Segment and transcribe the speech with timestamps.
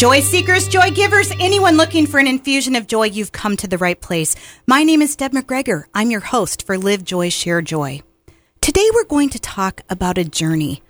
[0.00, 3.76] Joy seekers, joy givers, anyone looking for an infusion of joy, you've come to the
[3.76, 4.34] right place.
[4.66, 5.84] My name is Deb McGregor.
[5.92, 8.00] I'm your host for Live Joy, Share Joy.
[8.62, 10.82] Today we're going to talk about a journey,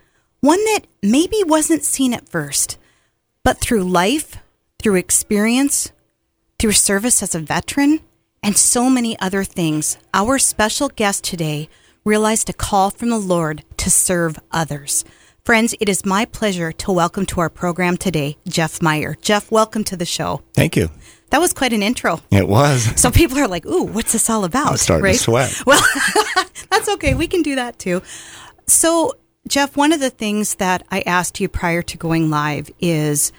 [0.43, 2.79] one that maybe wasn't seen at first,
[3.43, 4.37] but through life,
[4.81, 5.91] through experience,
[6.61, 8.03] through service as a veteran,
[8.45, 11.69] and so many other things, our special guest today
[12.05, 15.05] realized a call from the Lord to serve others.
[15.45, 19.17] Friends, it is my pleasure to welcome to our program today Jeff Meyer.
[19.23, 20.43] Jeff, welcome to the show.
[20.53, 20.91] Thank you.
[21.31, 22.21] That was quite an intro.
[22.31, 22.93] It was.
[23.01, 25.15] So people are like, "Ooh, what's this all about?" I'm starting right?
[25.15, 25.63] to sweat.
[25.67, 25.83] Well,
[26.71, 27.15] that's okay.
[27.15, 28.03] We can do that too.
[28.67, 29.15] So,
[29.49, 33.33] Jeff, one of the things that I asked you prior to going live is,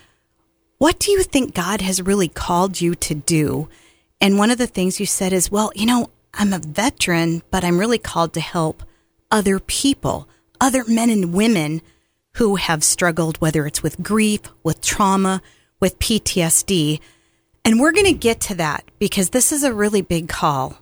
[0.80, 3.70] what do you think God has really called you to do?
[4.20, 7.64] And one of the things you said is, well, you know, I'm a veteran, but
[7.64, 8.82] I'm really called to help
[9.30, 10.28] other people,
[10.60, 11.82] other men and women
[12.36, 15.42] who have struggled, whether it's with grief, with trauma,
[15.80, 17.00] with PTSD.
[17.66, 20.78] And we're going to get to that because this is a really big call.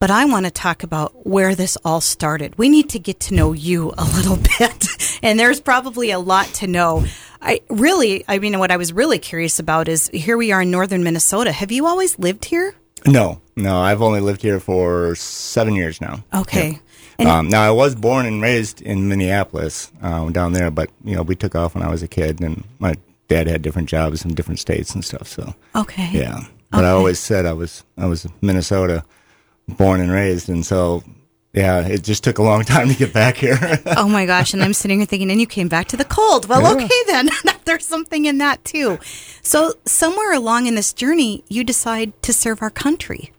[0.00, 2.56] But I want to talk about where this all started.
[2.56, 5.18] We need to get to know you a little bit.
[5.22, 7.04] and there's probably a lot to know.
[7.40, 10.70] I really, I mean, what I was really curious about is here we are in
[10.70, 11.50] northern Minnesota.
[11.52, 12.74] Have you always lived here?
[13.06, 13.78] No, no.
[13.78, 16.24] I've only lived here for seven years now.
[16.34, 16.68] Okay.
[16.68, 16.80] And
[17.20, 21.22] um, now I was born and raised in Minneapolis uh, down there, but you know
[21.22, 22.94] we took off when I was a kid, and my
[23.28, 25.28] dad had different jobs in different states and stuff.
[25.28, 26.40] So okay, yeah.
[26.70, 29.02] But I always said I was I was Minnesota,
[29.68, 31.02] born and raised, and so
[31.54, 33.58] yeah, it just took a long time to get back here.
[33.96, 34.52] oh my gosh!
[34.54, 36.46] And I'm sitting here thinking, and you came back to the cold.
[36.46, 36.84] Well, Yeah.
[36.84, 37.30] okay then.
[37.64, 38.98] There's something in that too.
[39.42, 43.32] So somewhere along in this journey, you decide to serve our country.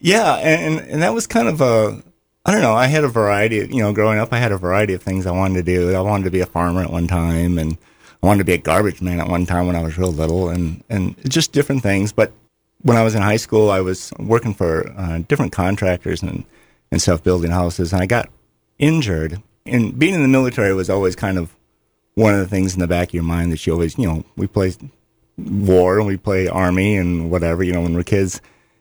[0.00, 2.02] Yeah, and and that was kind of a
[2.48, 2.72] I don't know.
[2.72, 3.60] I had a variety.
[3.60, 5.94] Of, you know, growing up, I had a variety of things I wanted to do.
[5.94, 7.76] I wanted to be a farmer at one time, and
[8.22, 10.48] I wanted to be a garbage man at one time when I was real little,
[10.48, 12.10] and and just different things.
[12.10, 12.32] But
[12.80, 16.42] when I was in high school, I was working for uh, different contractors and
[16.90, 18.30] and stuff, building houses, and I got
[18.78, 19.42] injured.
[19.66, 21.54] And being in the military was always kind of
[22.14, 24.24] one of the things in the back of your mind that you always, you know,
[24.38, 24.72] we play
[25.36, 28.40] war and we play army and whatever, you know, when we're kids.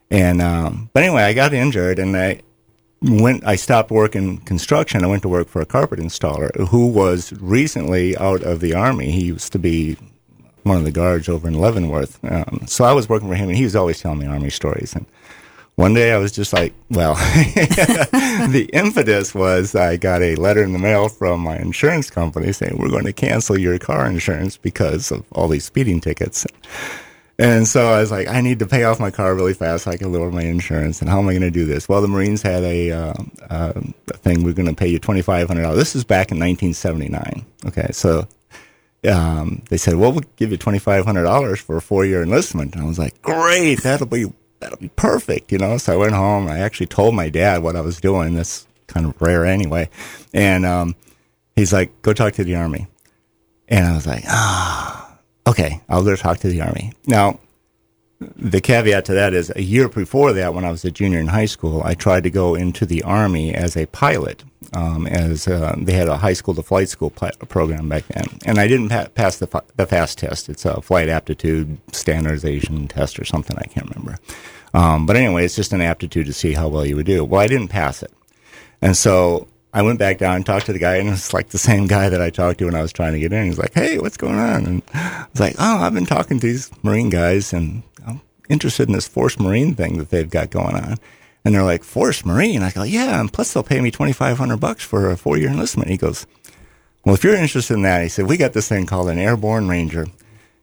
[0.09, 2.39] And um, but anyway, I got injured and I
[3.01, 3.45] went.
[3.45, 5.03] I stopped working construction.
[5.03, 9.11] I went to work for a carpet installer who was recently out of the army.
[9.11, 9.97] He used to be
[10.63, 12.19] one of the guards over in Leavenworth.
[12.23, 14.93] Um, so I was working for him, and he was always telling me army stories.
[14.93, 15.05] And
[15.75, 20.73] one day I was just like, well, the impetus was I got a letter in
[20.73, 25.11] the mail from my insurance company saying we're going to cancel your car insurance because
[25.11, 26.45] of all these speeding tickets.
[27.39, 29.91] And so I was like, I need to pay off my car really fast so
[29.91, 31.01] I can lower my insurance.
[31.01, 31.87] And how am I going to do this?
[31.87, 33.13] Well, the Marines had a, uh,
[33.49, 33.73] uh,
[34.13, 34.43] thing.
[34.43, 35.77] We're going to pay you twenty five hundred dollars.
[35.77, 37.45] This is back in nineteen seventy nine.
[37.65, 38.27] Okay, so
[39.07, 42.23] um, they said, "Well, we'll give you twenty five hundred dollars for a four year
[42.23, 44.25] enlistment." And I was like, "Great, that'll be
[44.59, 45.77] that'll be perfect," you know.
[45.77, 46.47] So I went home.
[46.47, 48.35] I actually told my dad what I was doing.
[48.35, 49.89] That's kind of rare anyway.
[50.33, 50.95] And um,
[51.55, 52.87] he's like, "Go talk to the army."
[53.67, 55.06] And I was like, "Ah,
[55.47, 57.39] okay, I'll go talk to the army." Now,
[58.19, 61.27] the caveat to that is a year before that, when I was a junior in
[61.27, 64.43] high school, I tried to go into the army as a pilot.
[64.73, 68.25] Um, as uh, they had a high school to flight school pi- program back then,
[68.45, 70.49] and I didn't pa- pass the, fi- the fast test.
[70.49, 73.55] It's a flight aptitude standardization test or something.
[73.57, 74.19] I can't remember.
[74.73, 77.23] Um, but anyway, it's just an aptitude to see how well you would do.
[77.23, 78.11] Well, I didn't pass it,
[78.81, 81.57] and so I went back down and talked to the guy, and it's like the
[81.57, 83.45] same guy that I talked to when I was trying to get in.
[83.45, 86.47] He's like, "Hey, what's going on?" And I was like, "Oh, I've been talking to
[86.47, 90.75] these Marine guys, and I'm interested in this Force Marine thing that they've got going
[90.75, 90.97] on."
[91.43, 94.37] And they're like, "Force Marine?" I go, "Yeah, and plus they'll pay me twenty five
[94.37, 96.25] hundred bucks for a four year enlistment." He goes,
[97.05, 99.67] "Well, if you're interested in that," he said, "we got this thing called an Airborne
[99.67, 100.07] Ranger,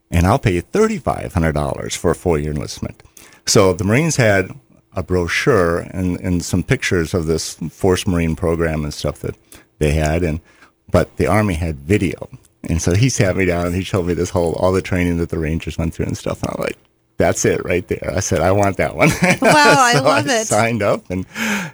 [0.09, 3.01] and I'll pay you thirty five hundred dollars for a four year enlistment."
[3.45, 4.51] So the Marines had
[4.95, 9.35] a brochure and, and some pictures of this Force Marine program and stuff that
[9.79, 10.39] they had, and
[10.89, 12.29] but the Army had video.
[12.63, 15.17] And so he sat me down and he showed me this whole all the training
[15.17, 16.41] that the Rangers went through and stuff.
[16.41, 16.77] And I'm like,
[17.17, 18.11] that's it right there.
[18.15, 19.09] I said, I want that one.
[19.41, 20.47] Wow, I So love it.
[20.47, 21.25] Signed up and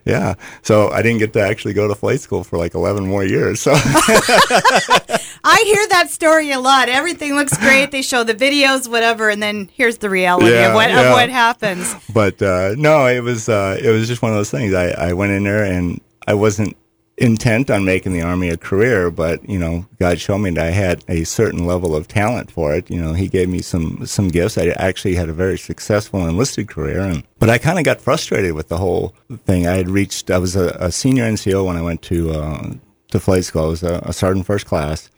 [0.06, 0.36] yeah.
[0.62, 3.60] So I didn't get to actually go to flight school for like 11 more years.
[3.62, 6.90] So I hear that story a lot.
[6.90, 7.92] Everything looks great.
[7.92, 11.02] They show the videos, whatever, and then here's the reality Yeah, of what yeah.
[11.08, 11.94] of what happens.
[12.14, 14.74] but uh, no, it was uh, it was just one of those things.
[14.74, 16.78] I, I went in there and I wasn't
[17.22, 20.72] intent on making the army a career, but you know, God showed me that I
[20.72, 22.90] had a certain level of talent for it.
[22.90, 24.58] You know, He gave me some some gifts.
[24.58, 28.54] I actually had a very successful enlisted career, and but I kind of got frustrated
[28.54, 29.14] with the whole
[29.46, 29.68] thing.
[29.68, 30.32] I had reached.
[30.32, 32.74] I was a, a senior NCO when I went to uh,
[33.12, 33.66] to flight school.
[33.66, 35.10] I was a, a sergeant first class.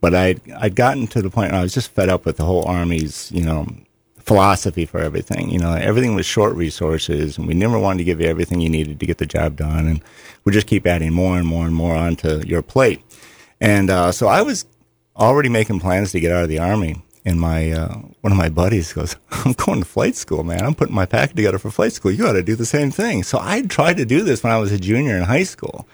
[0.00, 2.44] but I'd, I'd gotten to the point where I was just fed up with the
[2.44, 3.66] whole Army's, you know,
[4.24, 5.50] philosophy for everything.
[5.50, 8.68] You know, everything was short resources, and we never wanted to give you everything you
[8.68, 10.02] needed to get the job done, and
[10.44, 13.02] we just keep adding more and more and more onto your plate.
[13.60, 14.64] And uh, so I was
[15.16, 17.02] already making plans to get out of the Army.
[17.24, 20.64] And my uh, one of my buddies goes, "I'm going to flight school, man.
[20.64, 22.10] I'm putting my packet together for flight school.
[22.10, 24.58] You got to do the same thing." So I tried to do this when I
[24.58, 25.86] was a junior in high school.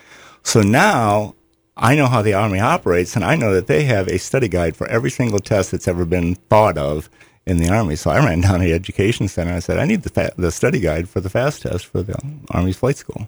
[0.43, 1.35] So now
[1.77, 4.75] I know how the Army operates, and I know that they have a study guide
[4.75, 7.11] for every single test that's ever been thought of
[7.49, 7.97] in the Army.
[7.97, 9.55] So I ran down to the Education Center.
[9.55, 12.15] I said, I need the, fa- the study guide for the FAST test for the
[12.51, 13.27] Army's flight school.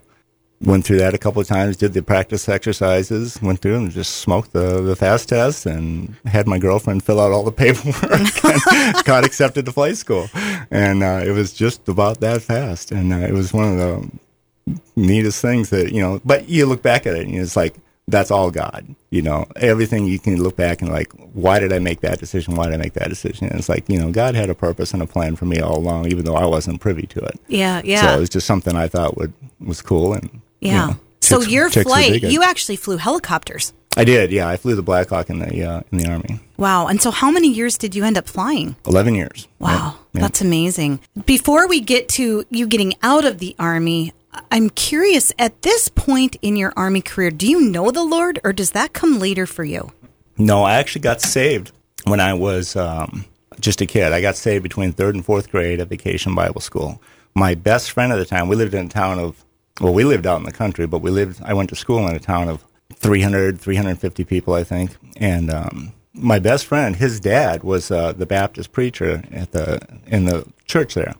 [0.61, 4.17] Went through that a couple of times, did the practice exercises, went through and just
[4.17, 9.03] smoked the, the FAST test and had my girlfriend fill out all the paperwork and
[9.05, 10.29] got accepted to flight school.
[10.69, 12.91] And uh, it was just about that fast.
[12.91, 16.83] And uh, it was one of the neatest things that, you know, but you look
[16.83, 17.75] back at it and it's like,
[18.11, 18.95] that's all God.
[19.09, 22.55] You know, everything you can look back and like, why did I make that decision?
[22.55, 23.47] Why did I make that decision?
[23.47, 25.77] And it's like, you know, God had a purpose and a plan for me all
[25.77, 27.39] along, even though I wasn't privy to it.
[27.47, 28.01] Yeah, yeah.
[28.01, 30.71] So it was just something I thought would was cool and yeah.
[30.71, 33.73] You know, so chicks- your chicks flight, you actually flew helicopters.
[33.97, 34.47] I did, yeah.
[34.47, 36.39] I flew the Black Hawk in the uh, in the army.
[36.55, 36.87] Wow.
[36.87, 38.77] And so how many years did you end up flying?
[38.85, 39.49] Eleven years.
[39.59, 40.21] Wow, yeah.
[40.21, 41.01] that's amazing.
[41.25, 44.13] Before we get to you getting out of the army,
[44.51, 48.53] I'm curious at this point in your army career, do you know the Lord or
[48.53, 49.91] does that come later for you?
[50.37, 51.71] No, I actually got saved
[52.05, 53.25] when I was um,
[53.59, 54.13] just a kid.
[54.13, 57.01] I got saved between third and fourth grade at Vacation Bible School.
[57.35, 59.45] My best friend at the time, we lived in a town of,
[59.79, 62.15] well, we lived out in the country, but we lived, I went to school in
[62.15, 64.95] a town of 300, 350 people, I think.
[65.17, 70.25] And um, my best friend, his dad was uh, the Baptist preacher at the in
[70.25, 71.15] the church there.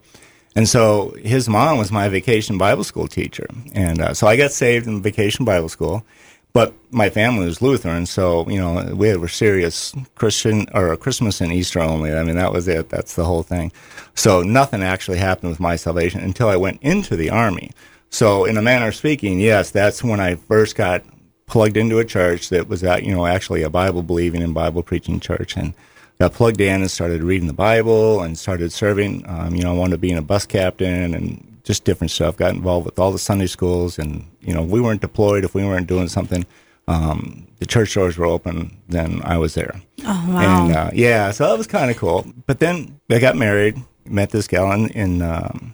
[0.56, 3.48] And so his mom was my vacation Bible school teacher.
[3.74, 6.06] And uh, so I got saved in vacation Bible school.
[6.54, 11.54] But my family was Lutheran, so you know we were serious Christian or Christmas and
[11.54, 12.14] Easter only.
[12.14, 12.90] I mean that was it.
[12.90, 13.72] That's the whole thing.
[14.16, 17.72] So nothing actually happened with my salvation until I went into the army.
[18.10, 21.06] So in a manner of speaking, yes, that's when I first got
[21.46, 24.84] plugged into a church that was at, you know actually a Bible believing and Bible
[24.84, 25.74] preaching church, and
[26.22, 29.28] got plugged in and started reading the Bible and started serving.
[29.28, 32.38] Um, you know, I wanted to be a bus captain and just different stuff.
[32.38, 35.66] Got involved with all the Sunday schools, and you know, we weren't deployed if we
[35.66, 36.46] weren't doing something.
[36.88, 39.82] Um, the church doors were open, then I was there.
[40.06, 40.66] Oh, wow.
[40.66, 42.32] And uh, yeah, so that was kind of cool.
[42.46, 45.74] But then I got married, met this gal in, in um,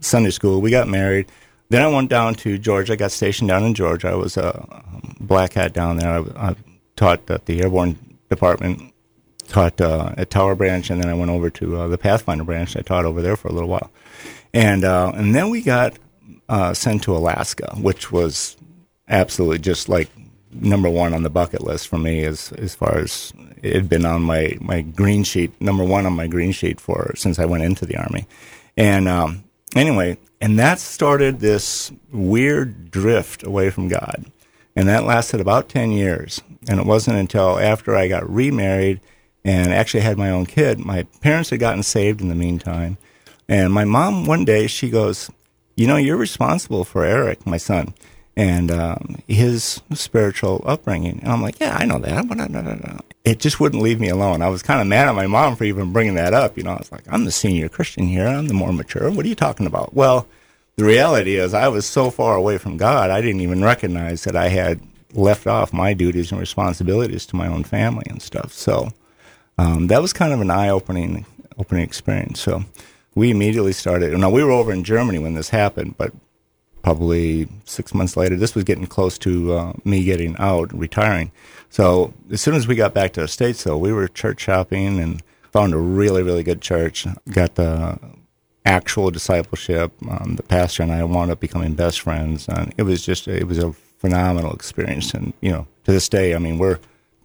[0.00, 0.62] Sunday school.
[0.62, 1.26] We got married.
[1.68, 2.94] Then I went down to Georgia.
[2.94, 4.08] I got stationed down in Georgia.
[4.08, 6.10] I was a um, black hat down there.
[6.10, 6.56] I, I
[6.96, 7.98] taught at the airborne
[8.30, 8.93] department,
[9.54, 12.76] taught uh, at Tower Branch, and then I went over to uh, the Pathfinder branch.
[12.76, 13.90] I taught over there for a little while,
[14.52, 15.94] and uh, and then we got
[16.48, 18.56] uh, sent to Alaska, which was
[19.08, 20.08] absolutely just like
[20.52, 24.04] number one on the bucket list for me as as far as it had been
[24.04, 27.62] on my my green sheet, number one on my green sheet for since I went
[27.62, 28.26] into the army,
[28.76, 29.44] and um,
[29.76, 34.24] anyway, and that started this weird drift away from God,
[34.74, 39.00] and that lasted about ten years, and it wasn't until after I got remarried
[39.44, 40.78] and actually had my own kid.
[40.78, 42.98] My parents had gotten saved in the meantime,
[43.48, 45.30] and my mom one day she goes,
[45.76, 47.94] "You know, you're responsible for Eric, my son."
[48.36, 51.20] and um, his spiritual upbringing.
[51.20, 52.28] And I'm like, yeah, I know that.
[52.28, 52.98] But no, no, no.
[53.24, 54.42] It just wouldn't leave me alone.
[54.42, 56.56] I was kind of mad at my mom for even bringing that up.
[56.56, 58.26] You know, I was like, I'm the senior Christian here.
[58.26, 59.10] I'm the more mature.
[59.10, 59.94] What are you talking about?
[59.94, 60.26] Well,
[60.76, 64.34] the reality is, I was so far away from God, I didn't even recognize that
[64.34, 64.80] I had
[65.12, 68.52] left off my duties and responsibilities to my own family and stuff.
[68.52, 68.92] So
[69.58, 71.26] um, that was kind of an eye-opening
[71.58, 72.40] opening experience.
[72.40, 72.64] So
[73.14, 74.16] we immediately started.
[74.18, 76.12] Now we were over in Germany when this happened, but
[76.82, 81.32] probably six months later, this was getting close to uh, me getting out, retiring.
[81.70, 85.00] So as soon as we got back to the states, though, we were church shopping
[85.00, 87.06] and found a really, really good church.
[87.30, 87.98] Got the
[88.66, 89.92] actual discipleship.
[90.08, 93.46] Um, the pastor and I wound up becoming best friends, and it was just it
[93.46, 95.14] was a phenomenal experience.
[95.14, 96.78] And you know, to this day, I mean, we're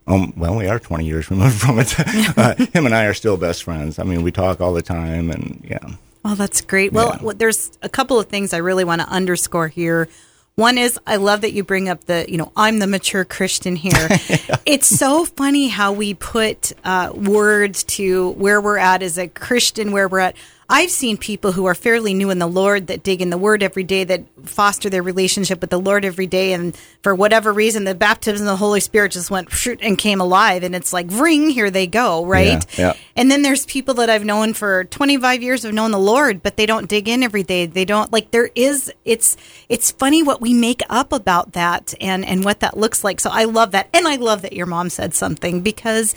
[0.10, 1.94] um, well, we are 20 years removed from it.
[2.38, 4.00] uh, him and I are still best friends.
[4.00, 5.80] I mean, we talk all the time, and yeah.
[6.26, 6.92] Oh, that's great.
[6.92, 7.32] Well, Yeah.
[7.36, 10.10] there's a couple of things I really want to underscore here.
[10.56, 13.76] One is I love that you bring up the, you know, I'm the mature Christian
[13.78, 14.10] here.
[14.66, 19.92] It's so funny how we put uh, words to where we're at as a Christian,
[19.92, 20.36] where we're at.
[20.72, 23.64] I've seen people who are fairly new in the Lord that dig in the Word
[23.64, 27.86] every day, that foster their relationship with the Lord every day, and for whatever reason,
[27.86, 31.08] the baptism of the Holy Spirit just went shoot and came alive, and it's like
[31.10, 32.64] ring, here they go, right?
[32.78, 32.94] Yeah, yeah.
[33.16, 36.56] And then there's people that I've known for 25 years have known the Lord, but
[36.56, 37.66] they don't dig in every day.
[37.66, 39.38] They don't like there is it's
[39.70, 43.20] it's funny what we make up about that and and what that looks like.
[43.20, 46.14] So I love that, and I love that your mom said something because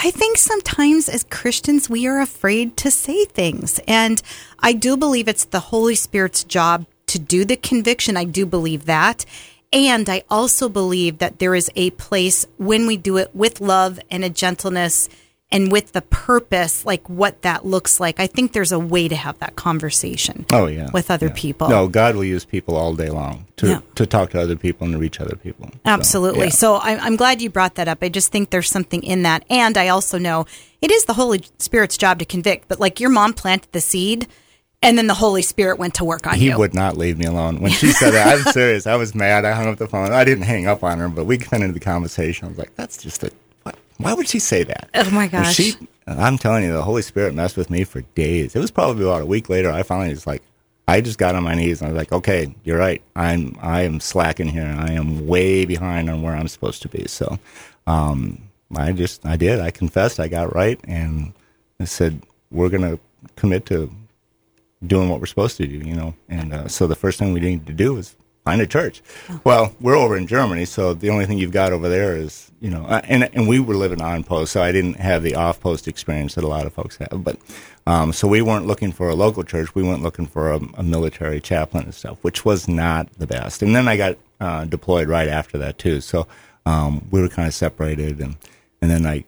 [0.00, 3.80] I think sometimes as Christians, we are afraid to say things.
[3.88, 4.22] And
[4.60, 8.16] I do believe it's the Holy Spirit's job to do the conviction.
[8.16, 9.24] I do believe that.
[9.72, 13.98] And I also believe that there is a place when we do it with love
[14.08, 15.08] and a gentleness
[15.50, 18.20] and with the purpose, like what that looks like.
[18.20, 20.44] I think there's a way to have that conversation.
[20.52, 21.32] Oh yeah, with other yeah.
[21.34, 21.68] people.
[21.68, 23.80] No, God will use people all day long to Yeah.
[23.94, 25.68] to talk to other people and to reach other people.
[25.72, 26.44] So, Absolutely.
[26.44, 26.50] yeah.
[26.50, 27.98] So I, I'm glad you brought that up.
[28.02, 29.44] I just think there's something in that.
[29.48, 30.44] And I also know
[30.82, 34.26] it is the Holy Spirit's job to convict, but like your mom planted the seed
[34.82, 36.50] and then the Holy Spirit went to work on he you.
[36.52, 37.60] He would not leave me alone.
[37.60, 38.86] When she said that, I'm serious.
[38.86, 39.44] I was mad.
[39.44, 40.12] I hung up the phone.
[40.12, 42.46] I didn't hang up on her, but we continued the conversation.
[42.46, 43.32] I was like, "That's just a.
[43.98, 45.54] Why would she say that?" Oh, my gosh.
[45.54, 45.74] She,
[46.06, 48.56] I'm telling you, the Holy Spirit messed with me for days.
[48.56, 49.70] It was probably about a week later.
[49.70, 50.42] I finally was like,
[50.88, 53.02] I just got on my knees and I was like, "Okay, you're right.
[53.14, 54.74] I'm I am slacking here.
[54.78, 57.38] I am way behind on where I'm supposed to be." So,
[57.86, 58.40] um,
[58.74, 59.60] I just I did.
[59.60, 60.18] I confessed.
[60.18, 61.34] I got right, and
[61.78, 62.98] I said, "We're gonna
[63.36, 63.92] commit to
[64.86, 66.14] doing what we're supposed to do, you know.
[66.30, 68.16] And uh, so the first thing we need to do is
[68.48, 69.02] find a church.
[69.44, 72.70] Well, we're over in Germany, so the only thing you've got over there is, you
[72.70, 75.60] know, uh, and and we were living on post, so I didn't have the off
[75.60, 77.22] post experience that a lot of folks have.
[77.22, 77.36] But
[77.86, 80.82] um, so we weren't looking for a local church; we weren't looking for a, a
[80.82, 83.60] military chaplain and stuff, which was not the best.
[83.60, 86.26] And then I got uh, deployed right after that too, so
[86.64, 88.36] um, we were kind of separated, and
[88.80, 89.24] and then I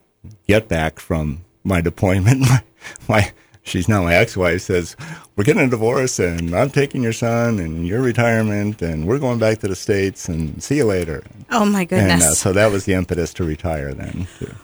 [0.48, 2.62] get back from my deployment, my,
[3.06, 4.96] my she's now my ex-wife says
[5.36, 9.38] we're getting a divorce and i'm taking your son and your retirement and we're going
[9.38, 12.24] back to the states and see you later oh my and goodness.
[12.24, 14.54] uh, so that was the impetus to retire then too.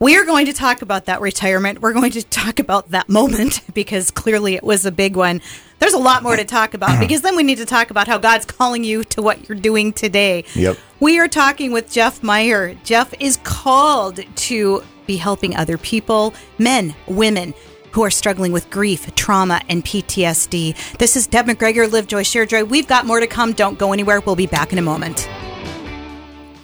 [0.00, 1.82] We are going to talk about that retirement.
[1.82, 5.40] We're going to talk about that moment because clearly it was a big one.
[5.80, 8.16] There's a lot more to talk about because then we need to talk about how
[8.16, 10.44] God's calling you to what you're doing today.
[10.54, 10.78] Yep.
[11.00, 12.74] We are talking with Jeff Meyer.
[12.84, 17.52] Jeff is called to be helping other people, men, women,
[17.92, 20.98] who are struggling with grief, trauma, and PTSD.
[20.98, 22.64] This is Deb McGregor, Live Joy, Share Joy.
[22.64, 23.52] We've got more to come.
[23.52, 24.20] Don't go anywhere.
[24.20, 25.28] We'll be back in a moment.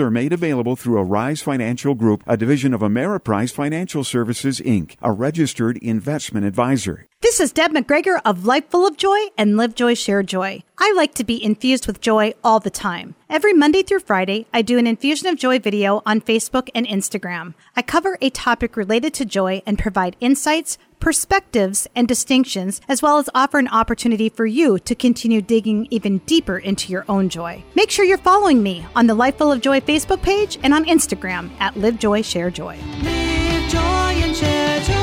[0.00, 5.10] are made available through Arise Financial Group, a division of Ameriprise Financial Services, Inc., a
[5.10, 7.08] registered investment advisor.
[7.20, 10.62] This is Deb McGregor of Life Full of Joy and Live Joy, Share Joy.
[10.78, 13.14] I like to be infused with joy all the time.
[13.30, 17.54] Every Monday through Friday, I do an infusion of joy video on Facebook and Instagram.
[17.74, 23.18] I cover a topic related to joy and provide insights, perspectives, and distinctions, as well
[23.18, 27.62] as offer an opportunity for you to continue digging even deeper into your own joy.
[27.74, 30.86] Make sure you're following me on the Life Full of Joy Facebook page and on
[30.86, 32.78] Instagram at Live Joy, Share Joy.
[33.02, 34.94] Live joy and share joy.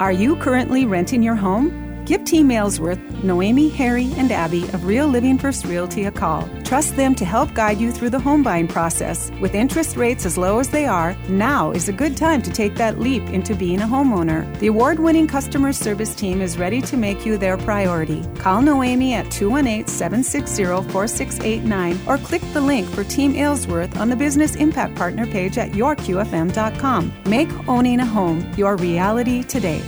[0.00, 1.93] Are you currently renting your home?
[2.06, 6.46] Give Team Aylesworth, Noemi, Harry, and Abby of Real Living First Realty a call.
[6.62, 9.30] Trust them to help guide you through the home buying process.
[9.40, 12.74] With interest rates as low as they are, now is a good time to take
[12.74, 14.44] that leap into being a homeowner.
[14.58, 18.22] The award winning customer service team is ready to make you their priority.
[18.36, 24.16] Call Noemi at 218 760 4689 or click the link for Team Aylesworth on the
[24.16, 27.12] Business Impact Partner page at yourqfm.com.
[27.26, 29.82] Make owning a home your reality today.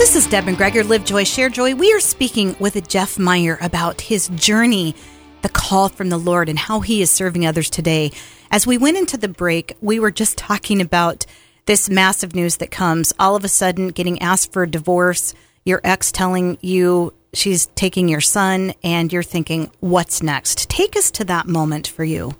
[0.00, 1.74] This is Deb McGregor, Live Joy, Share Joy.
[1.74, 4.94] We are speaking with Jeff Meyer about his journey,
[5.42, 8.10] the call from the Lord, and how he is serving others today.
[8.50, 11.26] As we went into the break, we were just talking about
[11.66, 15.34] this massive news that comes all of a sudden getting asked for a divorce,
[15.66, 20.70] your ex telling you she's taking your son, and you're thinking, what's next?
[20.70, 22.32] Take us to that moment for you.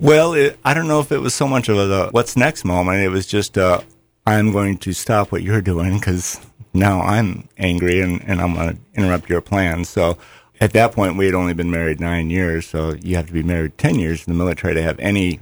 [0.00, 3.00] well it, i don't know if it was so much of a what's next moment
[3.00, 3.80] it was just uh,
[4.26, 6.40] i'm going to stop what you're doing because
[6.74, 10.18] now i'm angry and, and i'm going to interrupt your plans so
[10.60, 13.42] at that point we had only been married nine years so you have to be
[13.42, 15.40] married 10 years in the military to have any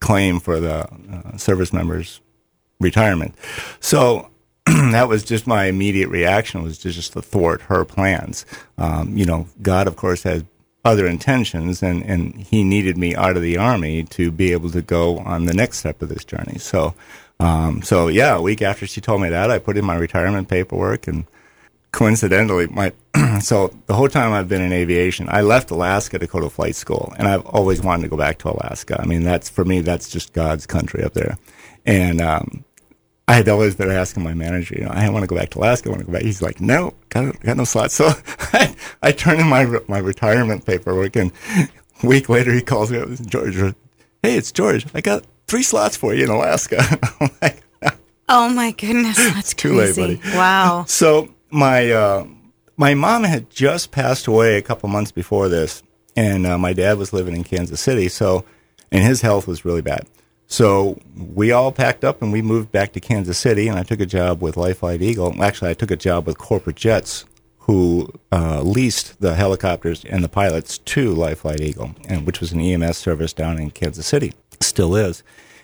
[0.00, 2.20] claim for the uh, service members
[2.78, 3.34] retirement
[3.80, 4.30] so
[4.66, 8.46] that was just my immediate reaction was to just to thwart her plans.
[8.78, 10.42] Um, you know, God, of course, has
[10.86, 14.80] other intentions, and, and He needed me out of the army to be able to
[14.80, 16.58] go on the next step of this journey.
[16.58, 16.94] So,
[17.44, 20.48] um, so yeah, a week after she told me that, I put in my retirement
[20.48, 21.26] paperwork, and
[21.92, 22.92] coincidentally, my
[23.40, 26.76] so the whole time I've been in aviation, I left Alaska to go to flight
[26.76, 29.00] school, and I've always wanted to go back to Alaska.
[29.00, 31.36] I mean, that's for me, that's just God's country up there,
[31.84, 32.64] and um,
[33.26, 35.58] I had always been asking my manager, you know, I want to go back to
[35.58, 35.88] Alaska.
[35.88, 36.22] I want to go back.
[36.22, 37.94] He's like, no, got, got no slots.
[38.04, 38.12] So
[38.52, 41.68] I, I turned in my my retirement paperwork, and a
[42.06, 43.56] week later he calls me up, George.
[44.22, 44.86] Hey, it's George.
[44.94, 46.82] I got three slots for you in Alaska.
[47.42, 47.60] Like,
[48.28, 50.00] Oh my goodness, that's too crazy.
[50.02, 50.36] late, buddy.
[50.36, 50.84] Wow.
[50.88, 52.26] So my uh,
[52.76, 55.82] my mom had just passed away a couple months before this,
[56.16, 58.08] and uh, my dad was living in Kansas City.
[58.08, 58.44] So,
[58.90, 60.06] and his health was really bad.
[60.46, 64.00] So we all packed up and we moved back to Kansas City, and I took
[64.00, 65.42] a job with Life Flight Eagle.
[65.42, 67.24] Actually, I took a job with Corporate Jets,
[67.58, 72.52] who uh, leased the helicopters and the pilots to Life Flight Eagle, and which was
[72.52, 75.22] an EMS service down in Kansas City, still is.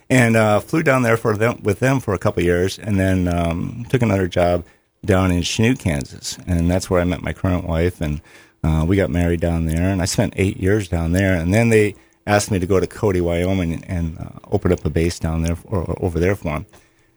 [0.08, 3.28] And uh, flew down there for them with them for a couple years, and then
[3.28, 4.64] um, took another job
[5.04, 8.20] down in Chanute, Kansas, and that's where I met my current wife, and
[8.62, 11.68] uh, we got married down there, and I spent eight years down there, and then
[11.68, 11.94] they
[12.26, 15.42] asked me to go to Cody, Wyoming, and, and uh, open up a base down
[15.42, 16.66] there or, or over there for them.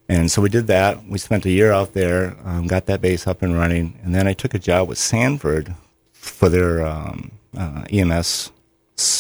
[0.08, 1.06] And so we did that.
[1.06, 4.28] We spent a year out there, um, got that base up and running, and then
[4.28, 5.76] I took a job with Sanford
[6.14, 8.52] for their um, uh, EMS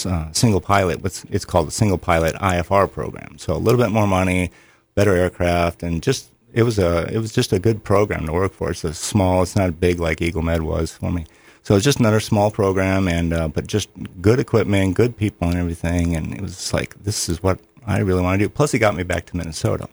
[0.05, 1.01] uh, single pilot.
[1.01, 3.37] What's it's called the single pilot IFR program.
[3.37, 4.51] So a little bit more money,
[4.95, 8.53] better aircraft, and just it was a it was just a good program to work
[8.53, 8.71] for.
[8.71, 9.41] It's a small.
[9.41, 11.25] It's not big like Eagle Med was for me.
[11.63, 13.89] So it's just another small program, and uh, but just
[14.21, 16.15] good equipment, good people, and everything.
[16.15, 18.49] And it was like this is what I really want to do.
[18.49, 19.89] Plus, it got me back to Minnesota,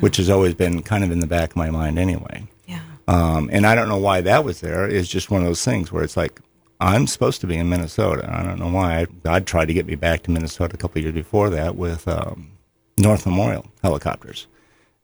[0.00, 2.46] which has always been kind of in the back of my mind anyway.
[2.66, 2.80] Yeah.
[3.08, 4.88] Um, and I don't know why that was there.
[4.88, 6.40] It's just one of those things where it's like
[6.84, 8.28] I'm supposed to be in Minnesota.
[8.30, 9.06] I don't know why.
[9.22, 12.50] God tried to get me back to Minnesota a couple years before that with um,
[12.98, 14.46] North Memorial helicopters.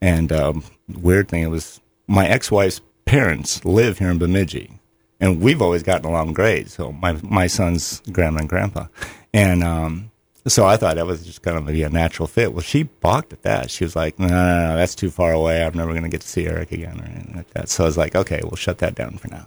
[0.02, 4.78] And um, weird thing, it was my ex-wife's parents live here in Bemidji,
[5.20, 6.68] and we've always gotten along great.
[6.68, 8.86] So my my son's grandma and grandpa,
[9.32, 10.10] and um,
[10.46, 12.52] so I thought that was just kind of be a natural fit.
[12.52, 13.70] Well, she balked at that.
[13.70, 15.64] She was like, "No, no, no, that's too far away.
[15.64, 17.86] I'm never going to get to see Eric again or anything like that." So I
[17.86, 19.46] was like, "Okay, we'll shut that down for now."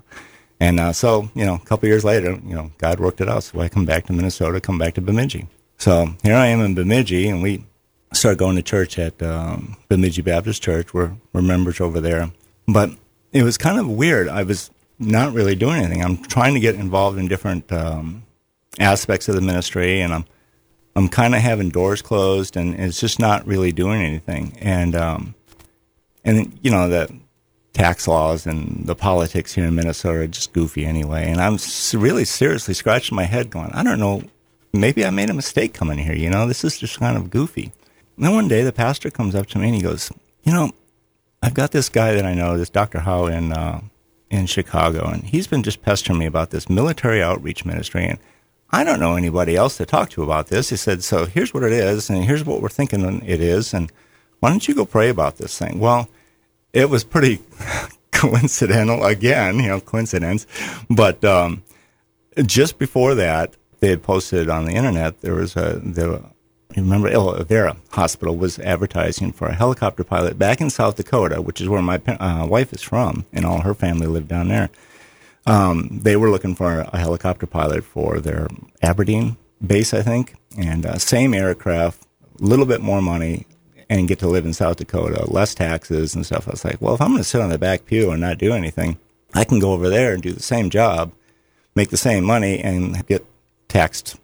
[0.63, 3.43] And uh, so, you know, a couple years later, you know, God worked it out.
[3.43, 5.47] So I come back to Minnesota, come back to Bemidji.
[5.77, 7.65] So here I am in Bemidji, and we
[8.13, 10.93] started going to church at um, Bemidji Baptist Church.
[10.93, 12.31] We're, we're members over there.
[12.65, 12.91] But
[13.33, 14.29] it was kind of weird.
[14.29, 16.01] I was not really doing anything.
[16.01, 18.23] I'm trying to get involved in different um,
[18.79, 20.25] aspects of the ministry, and I'm
[20.95, 24.55] I'm kind of having doors closed, and it's just not really doing anything.
[24.61, 25.35] And um,
[26.23, 27.13] and you know the
[27.73, 31.29] tax laws and the politics here in Minnesota are just goofy anyway.
[31.29, 31.57] And I'm
[31.93, 34.23] really seriously scratching my head, going, I don't know,
[34.71, 36.15] maybe I made a mistake coming here.
[36.15, 37.71] You know, this is just kind of goofy.
[38.15, 40.11] And then one day the pastor comes up to me and he goes,
[40.43, 40.71] you know,
[41.41, 42.99] I've got this guy that I know, this Dr.
[42.99, 43.81] Howe in uh,
[44.29, 48.17] in Chicago, and he's been just pestering me about this military outreach ministry, and
[48.71, 50.69] I don't know anybody else to talk to about this.
[50.69, 53.91] He said, so here's what it is, and here's what we're thinking it is, and
[54.39, 55.79] why don't you go pray about this thing?
[55.79, 56.09] Well,
[56.73, 57.41] it was pretty
[58.11, 60.45] coincidental again, you know, coincidence,
[60.89, 61.63] but um,
[62.45, 66.23] just before that, they had posted on the internet there was a the
[66.75, 71.61] remember El Vera Hospital was advertising for a helicopter pilot back in South Dakota, which
[71.61, 74.69] is where my uh, wife is from, and all her family lived down there.
[75.45, 78.47] Um, they were looking for a helicopter pilot for their
[78.81, 82.07] Aberdeen base, I think, and uh, same aircraft,
[82.39, 83.45] a little bit more money,
[83.89, 86.47] and get to live in South Dakota, less taxes and stuff.
[86.47, 88.37] I was like, well, if I'm going to sit on the back pew and not
[88.37, 88.97] do anything,
[89.33, 91.11] I can go over there and do the same job,
[91.75, 93.25] make the same money, and get
[93.67, 94.17] taxed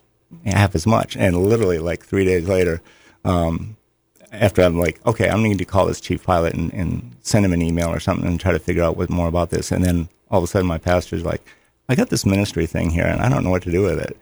[0.46, 1.16] half as much.
[1.18, 2.82] And literally, like three days later,
[3.26, 3.76] um,
[4.32, 7.54] after I'm like, okay, I'm going to call this chief pilot and, and send him
[7.54, 9.72] an email or something and try to figure out what more about this.
[9.72, 11.42] And then all of a sudden, my pastor's like,
[11.88, 14.16] I got this ministry thing here, and I don't know what to do with it.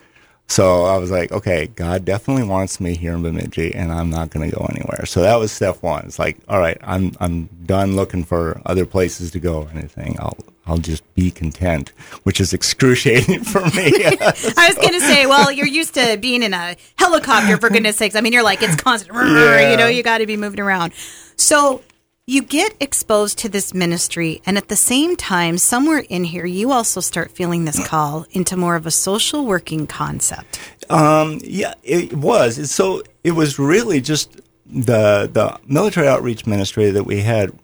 [0.49, 4.29] So I was like, okay, God definitely wants me here in Bemidji, and I'm not
[4.29, 5.05] going to go anywhere.
[5.05, 6.05] So that was step one.
[6.05, 10.15] It's like, all right, I'm I'm done looking for other places to go or anything.
[10.19, 11.89] I'll I'll just be content,
[12.23, 13.91] which is excruciating for me.
[14.05, 17.97] I was going to say, well, you're used to being in a helicopter, for goodness
[17.97, 18.15] sakes.
[18.15, 19.71] I mean, you're like, it's constant, Yeah.
[19.71, 20.93] you know, you got to be moving around.
[21.36, 21.81] So
[22.29, 26.73] you get exposed to this ministry, and at the same time, somewhere in here, you
[26.73, 30.59] also start feeling this call into more of a social working concept.
[30.89, 32.69] Um, yeah, it was.
[32.69, 37.57] So it was really just the the military outreach ministry that we had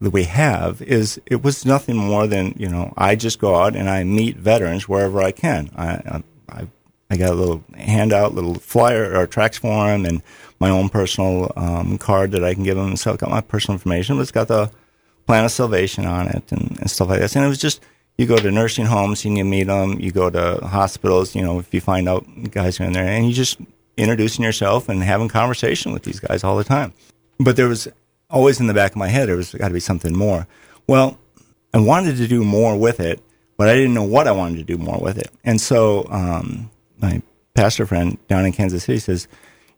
[0.00, 3.76] that we have is it was nothing more than you know I just go out
[3.76, 5.70] and I meet veterans wherever I can.
[5.76, 6.66] I I,
[7.10, 10.22] I got a little handout, little flyer or tracks for them, and
[10.58, 12.96] my own personal um, card that I can give them.
[12.96, 14.70] So I got my personal information, but it's got the
[15.26, 17.34] plan of salvation on it and, and stuff like that.
[17.36, 17.80] And it was just
[18.18, 20.00] you go to nursing homes and you meet them.
[20.00, 21.34] You go to hospitals.
[21.34, 23.58] You know if you find out guys are in there, and you just
[23.96, 26.92] introducing yourself and having conversation with these guys all the time.
[27.38, 27.88] But there was
[28.30, 30.46] always in the back of my head there was got to be something more.
[30.86, 31.18] Well,
[31.74, 33.20] I wanted to do more with it,
[33.56, 35.30] but I didn't know what I wanted to do more with it.
[35.44, 37.22] And so um, my
[37.54, 39.28] pastor friend down in Kansas City says,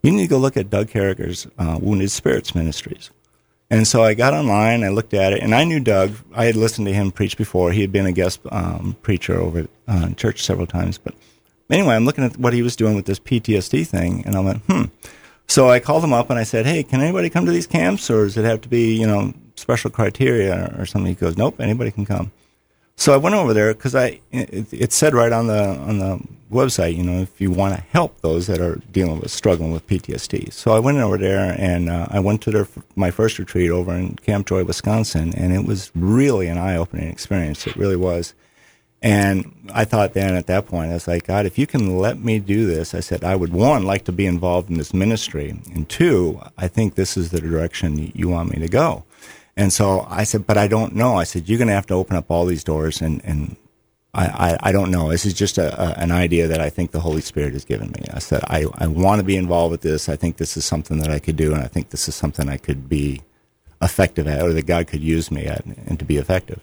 [0.01, 3.09] "You need to go look at Doug Carragher's uh, Wounded Spirits Ministries."
[3.71, 6.13] And so I got online, I looked at it, and I knew Doug.
[6.33, 7.71] I had listened to him preach before.
[7.71, 10.97] He had been a guest um, preacher over uh, church several times.
[10.97, 11.13] But
[11.69, 14.63] anyway, I'm looking at what he was doing with this PTSD thing, and I went,
[14.63, 14.85] hmm.
[15.47, 18.09] So I called him up and I said, "Hey, can anybody come to these camps,
[18.09, 21.59] or does it have to be, you know, special criteria or, something?" He goes, "Nope,
[21.59, 22.31] anybody can come."
[22.99, 26.19] So I went over there because I it, it, said right on the on the
[26.51, 29.87] website, you know, if you want to help those that are dealing with struggling with
[29.87, 30.51] PTSD.
[30.51, 33.93] So I went over there and uh, I went to their my first retreat over
[33.93, 37.65] in Camp Joy, Wisconsin, and it was really an eye opening experience.
[37.65, 38.33] It really was.
[39.01, 42.19] And I thought then at that point, I was like, God, if you can let
[42.19, 45.51] me do this, I said, I would one, like to be involved in this ministry.
[45.73, 49.05] And two, I think this is the direction you want me to go.
[49.59, 51.17] And so I said, but I don't know.
[51.17, 53.57] I said, you're going to have to open up all these doors and, and
[54.13, 55.09] I, I, I don't know.
[55.09, 57.89] This is just a, a, an idea that I think the Holy Spirit has given
[57.91, 58.05] me.
[58.13, 60.07] I said, I, I want to be involved with this.
[60.07, 61.53] I think this is something that I could do.
[61.53, 63.21] And I think this is something I could be
[63.81, 66.61] effective at or that God could use me at and to be effective.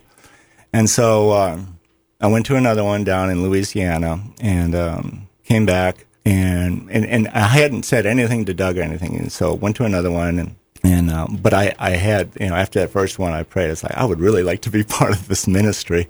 [0.73, 1.79] And so, um,
[2.19, 7.29] I went to another one down in Louisiana and um, came back and, and and
[7.29, 10.57] I hadn't said anything to Doug or anything, and so went to another one and.
[10.87, 13.83] And um, but I, I had you know after that first one I prayed it's
[13.83, 16.09] like I would really like to be part of this ministry.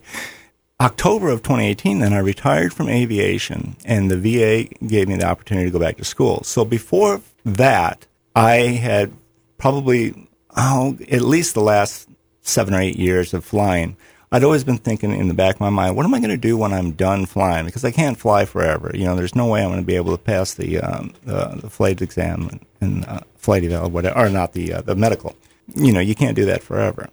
[0.78, 5.68] October of 2018, then I retired from aviation, and the VA gave me the opportunity
[5.68, 6.42] to go back to school.
[6.44, 9.12] So before that, I had
[9.56, 12.08] probably oh at least the last
[12.42, 13.96] seven or eight years of flying
[14.32, 16.36] I'd always been thinking in the back of my mind, what am I going to
[16.36, 17.66] do when I'm done flying?
[17.66, 18.90] Because I can't fly forever.
[18.92, 21.58] You know, there's no way I'm going to be able to pass the um, the,
[21.62, 25.36] the flight exam and uh, flight eval, whatever, or not the uh, the medical.
[25.74, 27.08] You know, you can't do that forever.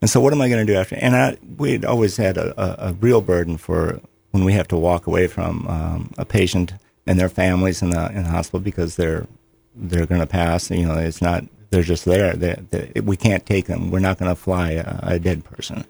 [0.00, 0.96] And so, what am I going to do after?
[0.96, 4.76] And I, we'd always had a, a, a, real burden for when we have to
[4.76, 6.74] walk away from um, a patient
[7.06, 9.26] and their families in the in the hospital because they're
[9.74, 10.70] they're going to pass.
[10.70, 12.34] You know, it's not they're just there.
[12.34, 13.90] They, they, we can't take them.
[13.90, 15.84] We're not going to fly a, a dead person.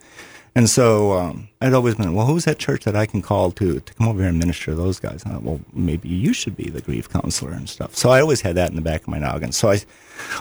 [0.58, 3.78] And so um, I'd always been, well, who's that church that I can call to
[3.78, 5.22] to come over here and minister to those guys?
[5.22, 7.94] And I thought, well, maybe you should be the grief counselor and stuff.
[7.94, 9.52] So I always had that in the back of my noggin.
[9.52, 9.82] So I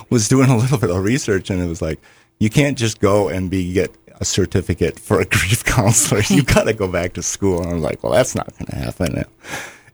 [0.09, 2.01] was doing a little bit of research, and it was like,
[2.39, 6.23] you can't just go and be get a certificate for a grief counselor.
[6.29, 7.61] You got to go back to school.
[7.61, 9.23] And I was like, well, that's not going to happen.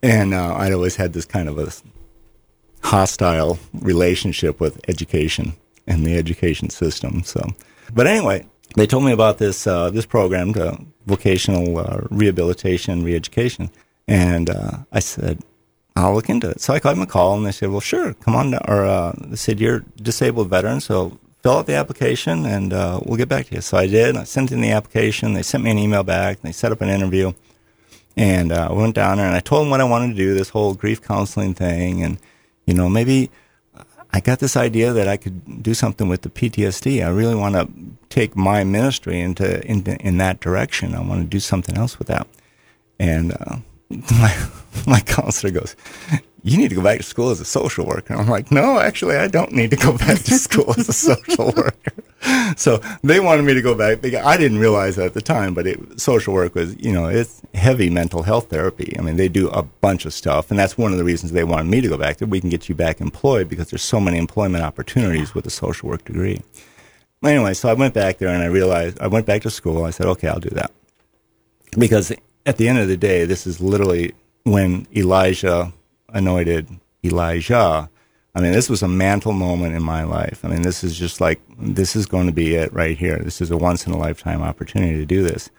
[0.01, 1.69] And uh, I'd always had this kind of a
[2.87, 5.51] hostile relationship with education
[5.85, 7.23] and the education system.
[7.25, 7.45] So,
[7.93, 13.69] but anyway, they told me about this uh, this program, the vocational uh, rehabilitation, reeducation,
[14.07, 15.43] and uh, I said,
[15.95, 18.13] "I'll look into it." So I called them a call, and they said, "Well, sure,
[18.13, 18.61] come on." Down.
[18.67, 23.17] Or uh, they said, "You're disabled veteran, so fill out the application, and uh, we'll
[23.17, 24.17] get back to you." So I did.
[24.17, 25.33] I sent in the application.
[25.33, 26.41] They sent me an email back.
[26.41, 27.33] They set up an interview,
[28.17, 30.33] and uh, I went down there, and I told them what I wanted to do,
[30.33, 32.17] this whole grief counseling thing, and
[32.65, 33.29] you know, maybe
[34.15, 37.03] I got this idea that I could do something with the PTSD.
[37.03, 37.67] I really want to
[38.09, 40.93] take my ministry into, in that direction.
[40.93, 42.27] I want to do something else with that.
[42.99, 43.57] And uh,
[43.89, 44.47] my
[44.87, 45.75] my counselor goes,
[46.43, 49.15] "You need to go back to school as a social worker." I'm like, "No, actually,
[49.15, 51.93] I don't need to go back to school as a social worker."
[52.55, 54.03] so they wanted me to go back.
[54.05, 57.41] I didn't realize that at the time, but it, social work was, you know, it's
[57.53, 58.95] heavy mental health therapy.
[58.97, 61.43] I mean, they do a bunch of stuff, and that's one of the reasons they
[61.43, 62.17] wanted me to go back.
[62.17, 65.51] That we can get you back employed because there's so many employment opportunities with a
[65.51, 66.41] social work degree.
[67.23, 69.85] Anyway, so I went back there and I realized I went back to school.
[69.85, 70.71] I said, okay, I'll do that
[71.77, 72.11] because
[72.45, 75.71] at the end of the day, this is literally when Elijah
[76.13, 76.69] anointed
[77.03, 77.89] Elijah
[78.35, 80.43] I mean, this was a mantle moment in my life.
[80.43, 83.19] I mean, this is just like, this is going to be it right here.
[83.19, 85.51] This is a once in a lifetime opportunity to do this.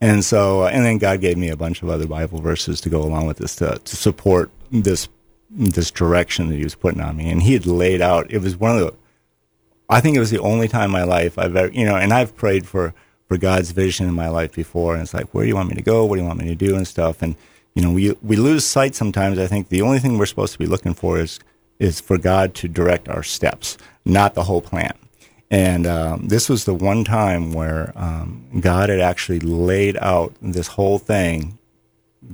[0.00, 3.02] And so, and then God gave me a bunch of other Bible verses to go
[3.02, 5.08] along with this to, to support this,
[5.50, 7.30] this direction that he was putting on me.
[7.30, 8.94] And he had laid out, it was one of the,
[9.90, 12.12] I think it was the only time in my life I've ever, you know, and
[12.12, 12.94] I've prayed for,
[13.28, 14.94] for God's vision in my life before.
[14.94, 16.06] And it's like, where do you want me to go?
[16.06, 17.20] What do you want me to do and stuff?
[17.20, 17.36] And,
[17.74, 19.38] you know, we, we lose sight sometimes.
[19.38, 21.40] I think the only thing we're supposed to be looking for is,
[21.78, 24.94] is for God to direct our steps, not the whole plan.
[25.50, 30.68] And um, this was the one time where um, God had actually laid out this
[30.68, 31.58] whole thing,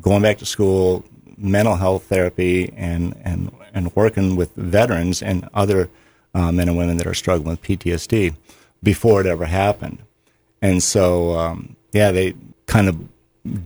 [0.00, 1.05] going back to school,
[1.37, 5.90] mental health therapy, and and and working with veterans and other
[6.35, 8.35] uh, men and women that are struggling with PTSD
[8.83, 9.98] before it ever happened.
[10.62, 12.35] And so, um, yeah, they
[12.66, 12.96] kind of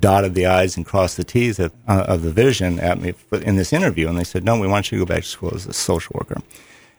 [0.00, 3.56] dotted the I's and crossed the T's of, uh, of the vision at me in
[3.56, 4.08] this interview.
[4.08, 6.14] And they said, no, we want you to go back to school as a social
[6.14, 6.40] worker.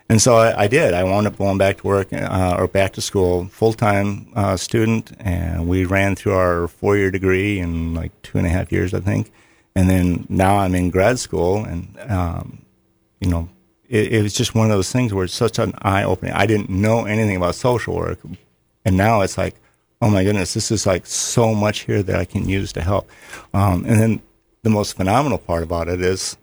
[0.08, 0.94] And so I, I did.
[0.94, 4.56] I wound up going back to work uh, or back to school, full time uh,
[4.56, 8.72] student, and we ran through our four year degree in like two and a half
[8.72, 9.32] years, I think.
[9.76, 12.66] And then now I'm in grad school, and um,
[13.20, 13.50] you know,
[13.90, 16.34] it, it, was just one of those things where it's such an eye opening.
[16.34, 18.20] I didn't know anything about social work,
[18.86, 19.56] and now it's like,
[20.02, 23.10] oh my goodness, this is like so much here that I can use to help.
[23.54, 24.22] Um, and then
[24.64, 26.38] the most phenomenal part about it is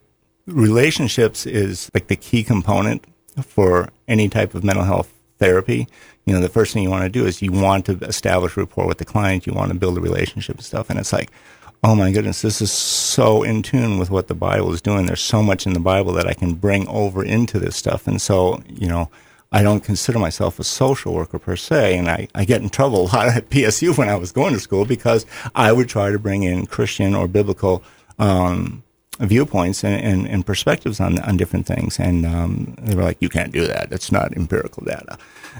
[0.46, 3.04] relationships is like the key component
[3.44, 5.86] for any type of mental health therapy.
[6.24, 8.86] You know, the first thing you want to do is you want to establish rapport
[8.86, 9.46] with the client.
[9.46, 10.88] You want to build a relationship and stuff.
[10.88, 11.30] And it's like,
[11.82, 15.06] oh my goodness, this is so in tune with what the Bible is doing.
[15.06, 18.06] There's so much in the Bible that I can bring over into this stuff.
[18.06, 19.10] And so, you know,
[19.52, 23.02] I don't consider myself a social worker per se, and I, I get in trouble
[23.02, 26.18] a lot at PSU when I was going to school because I would try to
[26.18, 27.82] bring in Christian or biblical
[28.18, 28.82] um,
[29.20, 33.28] viewpoints and, and, and, perspectives on on different things, and um, they were like, "You
[33.28, 33.90] can't do that.
[33.90, 35.18] That's not empirical data,"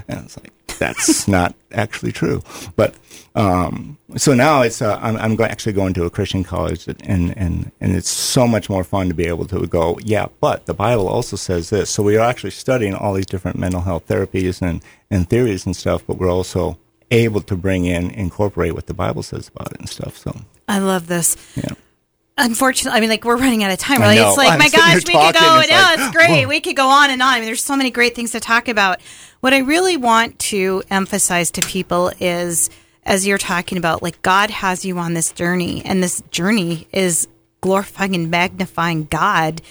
[0.08, 2.42] and it's like that's not actually true.
[2.76, 2.94] But
[3.34, 7.72] um, so now it's uh, I'm, I'm actually going to a Christian college, and and
[7.80, 10.26] and it's so much more fun to be able to go, yeah.
[10.40, 13.80] But the Bible also says this, so we are actually studying all these different mental
[13.80, 16.78] health therapies and and theories and stuff, but we're also
[17.10, 20.16] able to bring in incorporate what the Bible says about it and stuff.
[20.16, 21.36] So I love this.
[21.56, 21.74] Yeah.
[22.42, 24.00] Unfortunately, I mean, like we're running out of time.
[24.00, 25.28] Really, it's like, I'm my gosh, we could go.
[25.28, 26.42] It's no, like, oh, it's great.
[26.42, 26.48] Whoa.
[26.48, 27.28] We could go on and on.
[27.28, 29.00] I mean, there's so many great things to talk about.
[29.40, 32.68] What I really want to emphasize to people is
[33.04, 37.28] as you're talking about, like God has you on this journey, and this journey is
[37.60, 39.62] glorifying and magnifying God.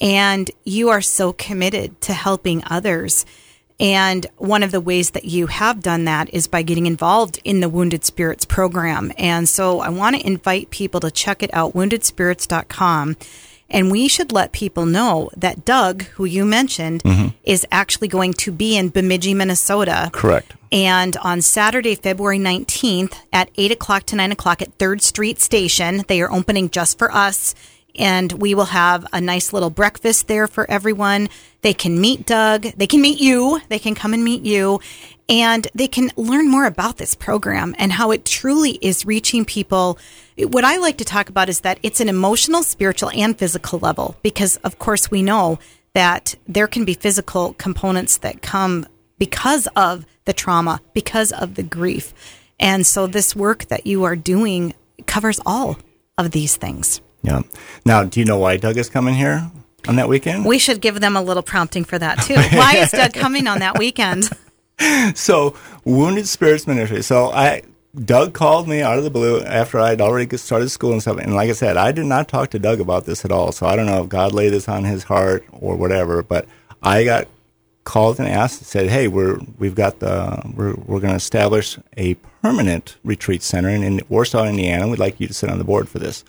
[0.00, 3.24] And you are so committed to helping others.
[3.80, 7.60] And one of the ways that you have done that is by getting involved in
[7.60, 9.12] the Wounded Spirits program.
[9.18, 13.16] And so I want to invite people to check it out, woundedspirits.com.
[13.72, 17.28] And we should let people know that Doug, who you mentioned, mm-hmm.
[17.42, 20.10] is actually going to be in Bemidji, Minnesota.
[20.12, 20.54] Correct.
[20.70, 26.04] And on Saturday, February 19th at 8 o'clock to 9 o'clock at 3rd Street Station,
[26.06, 27.54] they are opening just for us.
[27.98, 31.28] And we will have a nice little breakfast there for everyone.
[31.60, 32.62] They can meet Doug.
[32.62, 33.60] They can meet you.
[33.68, 34.80] They can come and meet you.
[35.28, 39.98] And they can learn more about this program and how it truly is reaching people
[40.36, 44.16] what I like to talk about is that it's an emotional, spiritual, and physical level
[44.22, 45.58] because, of course, we know
[45.94, 48.86] that there can be physical components that come
[49.18, 52.14] because of the trauma, because of the grief.
[52.58, 54.74] And so, this work that you are doing
[55.06, 55.78] covers all
[56.16, 57.00] of these things.
[57.22, 57.42] Yeah.
[57.84, 59.50] Now, do you know why Doug is coming here
[59.88, 60.44] on that weekend?
[60.44, 62.34] We should give them a little prompting for that, too.
[62.34, 64.28] why is Doug coming on that weekend?
[65.14, 65.54] so
[65.84, 67.62] wounded spirits ministry so i
[67.94, 71.18] Doug called me out of the blue after I'd already started school and stuff.
[71.18, 73.52] And like I said, I did not talk to Doug about this at all.
[73.52, 76.22] So I don't know if God laid this on his heart or whatever.
[76.22, 76.46] But
[76.82, 77.28] I got
[77.84, 81.78] called and asked and said, "Hey, we're we've got the we're we're going to establish
[81.98, 84.88] a permanent retreat center in, in, Warsaw, Indiana.
[84.88, 86.24] We'd like you to sit on the board for this,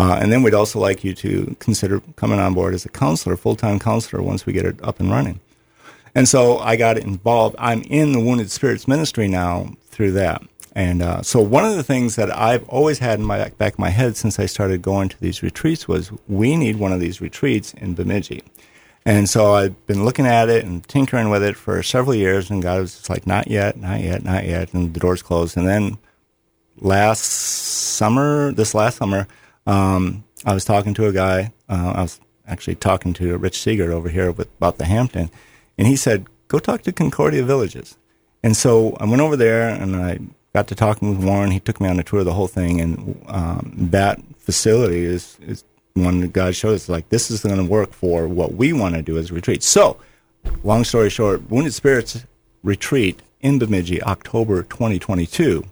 [0.00, 3.36] uh, and then we'd also like you to consider coming on board as a counselor,
[3.36, 5.40] full time counselor, once we get it up and running."
[6.14, 7.56] And so I got involved.
[7.58, 10.42] I'm in the Wounded Spirits Ministry now through that.
[10.74, 13.78] And uh, so one of the things that I've always had in my back of
[13.78, 17.20] my head since I started going to these retreats was we need one of these
[17.20, 18.42] retreats in Bemidji.
[19.04, 22.62] And so I've been looking at it and tinkering with it for several years, and
[22.62, 25.56] God was just like, not yet, not yet, not yet, and the doors closed.
[25.56, 25.98] And then
[26.78, 29.26] last summer, this last summer,
[29.70, 31.52] um, I was talking to a guy.
[31.68, 35.30] Uh, I was actually talking to Rich Seeger over here with, about the Hampton,
[35.78, 37.96] and he said, "Go talk to Concordia Villages."
[38.42, 40.18] And so I went over there and I
[40.54, 41.50] got to talking with Warren.
[41.50, 45.38] He took me on a tour of the whole thing, and um, that facility is
[45.40, 48.72] is one that God showed us like this is going to work for what we
[48.72, 49.62] want to do as a retreat.
[49.62, 49.98] So,
[50.64, 52.24] long story short, Wounded Spirits
[52.62, 55.64] retreat in Bemidji, October 2022,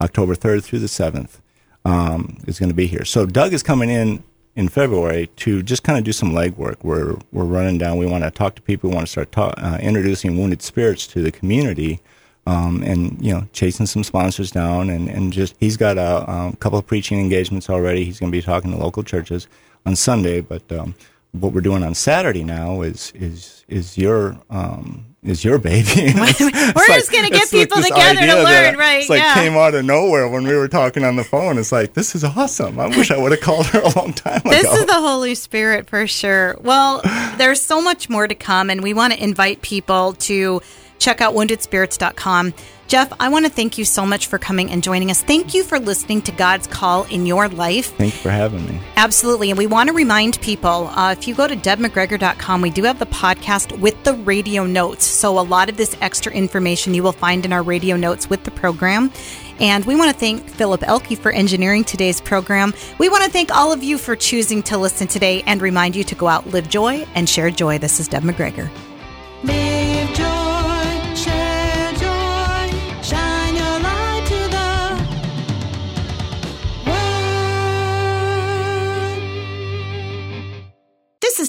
[0.00, 1.40] October 3rd through the 7th,
[1.86, 3.04] um, is going to be here.
[3.04, 4.22] So Doug is coming in
[4.54, 6.76] in February to just kind of do some legwork.
[6.82, 7.98] We're we're running down.
[7.98, 8.90] We want to talk to people.
[8.90, 12.00] We want to start ta- uh, introducing Wounded Spirits to the community
[12.46, 16.56] um, and you know chasing some sponsors down and, and just he's got a, a
[16.58, 19.48] couple of preaching engagements already he's going to be talking to local churches
[19.84, 20.94] on sunday but um,
[21.32, 26.12] what we're doing on saturday now is is is your um, is your baby.
[26.16, 29.00] We're just gonna get people together to learn, right?
[29.00, 29.34] It's like yeah.
[29.34, 31.58] came out of nowhere when we were talking on the phone.
[31.58, 32.78] It's like this is awesome.
[32.78, 34.72] I wish I would have called her a long time This ago.
[34.72, 36.56] This is the Holy Spirit for sure.
[36.60, 37.00] Well,
[37.36, 40.62] there's so much more to come, and we want to invite people to
[40.98, 42.54] check out woundedspirits.com.
[42.88, 45.20] Jeff, I want to thank you so much for coming and joining us.
[45.20, 47.96] Thank you for listening to God's call in your life.
[47.96, 48.80] Thank you for having me.
[48.96, 49.50] Absolutely.
[49.50, 53.00] And we want to remind people uh, if you go to debmcgregor.com, we do have
[53.00, 55.04] the podcast with the radio notes.
[55.04, 58.44] So a lot of this extra information you will find in our radio notes with
[58.44, 59.10] the program.
[59.58, 62.72] And we want to thank Philip Elke for engineering today's program.
[62.98, 66.04] We want to thank all of you for choosing to listen today and remind you
[66.04, 67.78] to go out, live joy, and share joy.
[67.78, 68.70] This is Deb McGregor.